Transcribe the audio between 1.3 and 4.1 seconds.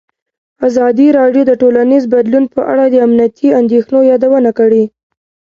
د ټولنیز بدلون په اړه د امنیتي اندېښنو